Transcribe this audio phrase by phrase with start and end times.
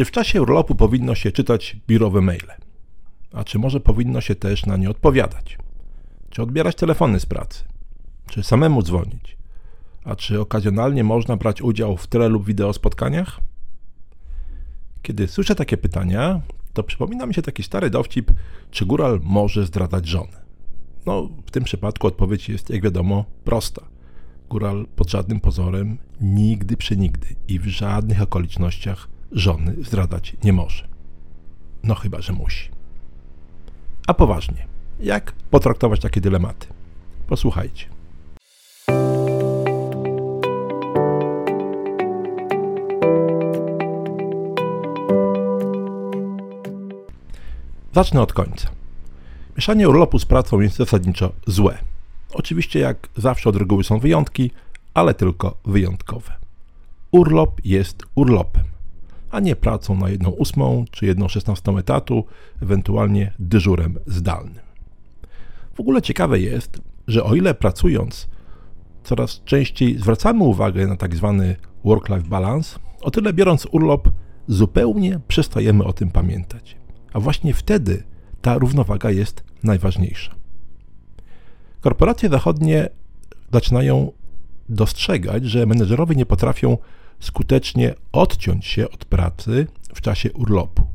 [0.00, 2.52] Czy w czasie urlopu powinno się czytać biurowe maile?
[3.32, 5.58] A czy może powinno się też na nie odpowiadać?
[6.30, 7.64] Czy odbierać telefony z pracy?
[8.30, 9.36] Czy samemu dzwonić?
[10.04, 13.40] A czy okazjonalnie można brać udział w tele lub wideo spotkaniach?
[15.02, 16.40] Kiedy słyszę takie pytania,
[16.72, 18.30] to przypomina mi się taki stary dowcip,
[18.70, 20.42] czy góral może zdradzać żonę.
[21.06, 23.82] No, w tym przypadku odpowiedź jest, jak wiadomo, prosta.
[24.50, 30.88] Góral pod żadnym pozorem nigdy przenigdy i w żadnych okolicznościach żony zdradzać nie może.
[31.82, 32.68] No chyba, że musi.
[34.06, 34.66] A poważnie,
[35.00, 36.66] jak potraktować takie dylematy?
[37.26, 37.86] Posłuchajcie.
[47.92, 48.68] Zacznę od końca.
[49.56, 51.78] Mieszanie urlopu z pracą jest zasadniczo złe.
[52.32, 54.50] Oczywiście, jak zawsze od reguły są wyjątki,
[54.94, 56.32] ale tylko wyjątkowe.
[57.10, 58.64] Urlop jest urlopem,
[59.30, 62.24] a nie pracą na jedną ósmą czy jedną szesnastą etatu,
[62.62, 64.64] ewentualnie dyżurem zdalnym.
[65.74, 68.28] W ogóle ciekawe jest, że o ile pracując
[69.04, 74.08] coraz częściej zwracamy uwagę na tak zwany work-life balance, o tyle biorąc urlop
[74.48, 76.76] zupełnie przestajemy o tym pamiętać.
[77.12, 78.02] A właśnie wtedy
[78.42, 80.34] ta równowaga jest najważniejsza.
[81.80, 82.88] Korporacje zachodnie
[83.52, 84.12] zaczynają
[84.68, 86.78] dostrzegać, że menedżerowie nie potrafią
[87.20, 90.86] skutecznie odciąć się od pracy w czasie urlopu.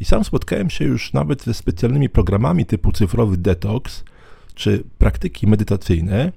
[0.00, 4.04] I sam spotkałem się już nawet ze specjalnymi programami typu cyfrowy detoks
[4.54, 6.32] czy praktyki medytacyjne,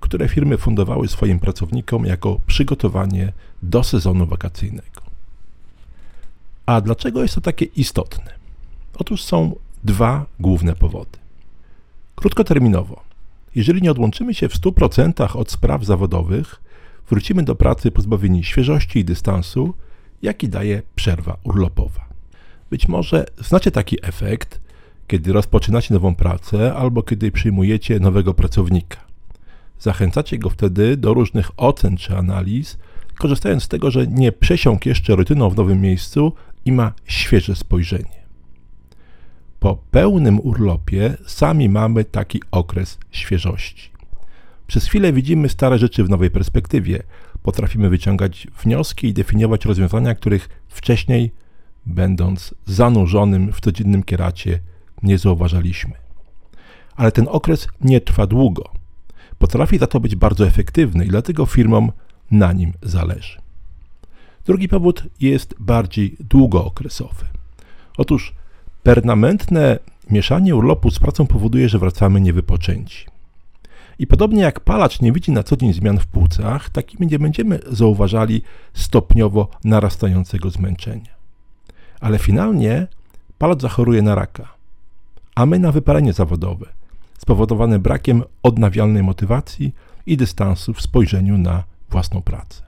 [0.00, 5.02] które firmy fundowały swoim pracownikom jako przygotowanie do sezonu wakacyjnego.
[6.66, 8.34] A dlaczego jest to takie istotne?
[8.94, 11.18] Otóż są dwa główne powody.
[12.14, 13.02] Krótkoterminowo,
[13.54, 16.60] jeżeli nie odłączymy się w 100% od spraw zawodowych,
[17.10, 19.74] wrócimy do pracy pozbawieni świeżości i dystansu,
[20.22, 22.08] jaki daje przerwa urlopowa.
[22.70, 24.60] Być może znacie taki efekt,
[25.06, 29.00] kiedy rozpoczynacie nową pracę albo kiedy przyjmujecie nowego pracownika.
[29.78, 32.78] Zachęcacie go wtedy do różnych ocen czy analiz,
[33.18, 36.32] korzystając z tego, że nie przesiąkł jeszcze rutyną w nowym miejscu
[36.64, 38.24] i ma świeże spojrzenie.
[39.60, 43.93] Po pełnym urlopie sami mamy taki okres świeżości.
[44.74, 47.02] Przez chwilę widzimy stare rzeczy w nowej perspektywie.
[47.42, 51.32] Potrafimy wyciągać wnioski i definiować rozwiązania, których wcześniej,
[51.86, 54.60] będąc zanurzonym w codziennym kieracie,
[55.02, 55.92] nie zauważaliśmy.
[56.96, 58.70] Ale ten okres nie trwa długo.
[59.38, 61.92] Potrafi za to być bardzo efektywny i dlatego firmom
[62.30, 63.38] na nim zależy.
[64.46, 67.24] Drugi powód jest bardziej długookresowy.
[67.96, 68.34] Otóż
[68.82, 69.78] Permanentne
[70.10, 73.13] mieszanie urlopu z pracą powoduje, że wracamy niewypoczęci.
[73.98, 77.60] I podobnie jak palacz nie widzi na co dzień zmian w płucach, takimi nie będziemy
[77.70, 78.42] zauważali
[78.74, 81.14] stopniowo narastającego zmęczenia.
[82.00, 82.86] Ale finalnie
[83.38, 84.54] palacz zachoruje na raka,
[85.34, 86.66] a my na wypalenie zawodowe,
[87.18, 89.74] spowodowane brakiem odnawialnej motywacji
[90.06, 92.62] i dystansu w spojrzeniu na własną pracę.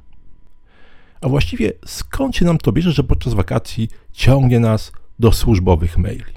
[1.21, 6.36] A właściwie skąd się nam to bierze, że podczas wakacji ciągnie nas do służbowych maili.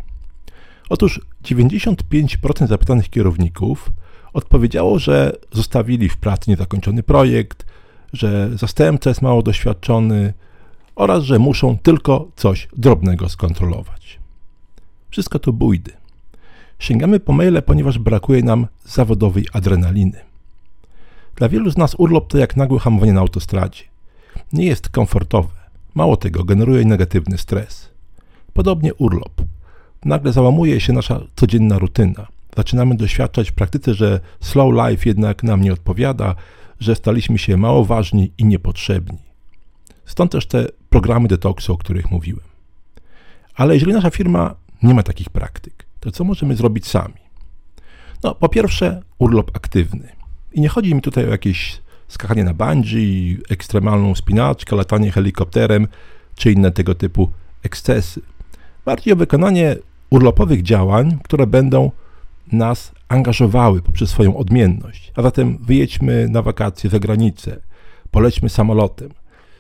[0.90, 3.92] Otóż 95% zapytanych kierowników
[4.34, 7.66] odpowiedziało, że zostawili w pracy niezakończony projekt,
[8.14, 10.34] że zastępca jest mało doświadczony
[10.96, 14.20] oraz że muszą tylko coś drobnego skontrolować.
[15.10, 15.92] Wszystko to bójdy.
[16.80, 20.20] Sięgamy po maile, ponieważ brakuje nam zawodowej adrenaliny.
[21.36, 23.84] Dla wielu z nas urlop to jak nagłe hamowanie na autostradzie.
[24.54, 25.50] Nie jest komfortowe.
[25.96, 27.90] Mało tego, generuje negatywny stres.
[28.54, 29.42] Podobnie urlop.
[30.06, 32.28] Nagle załamuje się nasza codzienna rutyna.
[32.58, 36.36] Zaczynamy doświadczać w praktyce, że slow life jednak nam nie odpowiada,
[36.80, 39.18] że staliśmy się mało ważni i niepotrzebni.
[40.06, 42.46] Stąd też te programy detoksu, o których mówiłem.
[43.56, 47.14] Ale jeżeli nasza firma nie ma takich praktyk, to co możemy zrobić sami?
[48.24, 50.10] No, po pierwsze, urlop aktywny.
[50.54, 55.88] I nie chodzi mi tutaj o jakieś skakanie na bungee, ekstremalną spinaczkę, latanie helikopterem
[56.36, 57.32] czy inne tego typu
[57.64, 58.22] ekscesy
[58.90, 59.76] bardziej o wykonanie
[60.10, 61.92] urlopowych działań, które będą
[62.52, 65.12] nas angażowały poprzez swoją odmienność.
[65.16, 67.60] A zatem wyjedźmy na wakacje za granicę,
[68.12, 69.10] polećmy samolotem.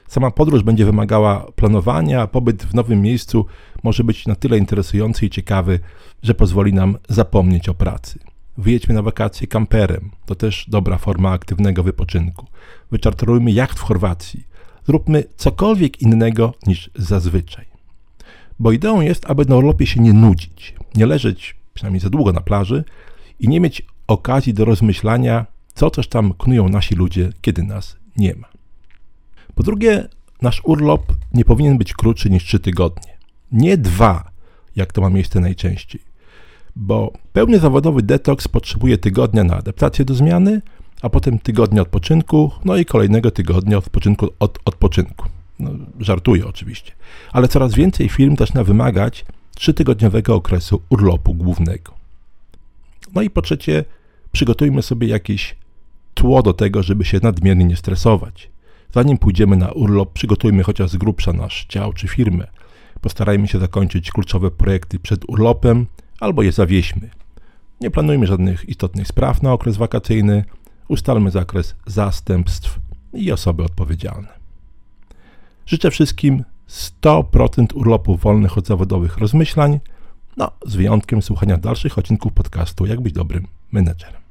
[0.07, 3.45] Sama podróż będzie wymagała planowania, a pobyt w nowym miejscu
[3.83, 5.79] może być na tyle interesujący i ciekawy,
[6.23, 8.19] że pozwoli nam zapomnieć o pracy.
[8.57, 12.45] Wyjedźmy na wakacje kamperem, to też dobra forma aktywnego wypoczynku.
[12.91, 14.43] Wyczarterujmy jacht w Chorwacji.
[14.85, 17.68] Zróbmy cokolwiek innego niż zazwyczaj.
[18.59, 22.41] Bo ideą jest, aby na urlopie się nie nudzić, nie leżeć przynajmniej za długo na
[22.41, 22.83] plaży
[23.39, 28.35] i nie mieć okazji do rozmyślania, co też tam knują nasi ludzie, kiedy nas nie
[28.35, 28.47] ma.
[29.55, 30.07] Po drugie,
[30.41, 33.17] nasz urlop nie powinien być krótszy niż 3 tygodnie.
[33.51, 34.31] Nie dwa,
[34.75, 36.01] jak to ma miejsce najczęściej.
[36.75, 40.61] Bo pełny zawodowy detoks potrzebuje tygodnia na adaptację do zmiany,
[41.01, 45.29] a potem tygodnia odpoczynku, no i kolejnego tygodnia odpoczynku od odpoczynku.
[45.59, 46.91] No, żartuję oczywiście.
[47.31, 49.25] Ale coraz więcej firm zaczyna wymagać
[49.55, 51.93] trzytygodniowego okresu urlopu głównego.
[53.15, 53.85] No i po trzecie,
[54.31, 55.55] przygotujmy sobie jakieś
[56.13, 58.49] tło do tego, żeby się nadmiernie nie stresować.
[58.93, 62.47] Zanim pójdziemy na urlop, przygotujmy chociaż z grubsza nasz dział czy firmę.
[63.01, 65.85] Postarajmy się zakończyć kluczowe projekty przed urlopem
[66.19, 67.09] albo je zawieźmy.
[67.81, 70.45] Nie planujmy żadnych istotnych spraw na okres wakacyjny,
[70.87, 72.79] ustalmy zakres zastępstw
[73.13, 74.38] i osoby odpowiedzialne.
[75.69, 79.79] Życzę wszystkim 100% urlopów wolnych od zawodowych rozmyślań,
[80.37, 84.21] no z wyjątkiem słuchania dalszych odcinków podcastu Jak być dobrym menedżerem.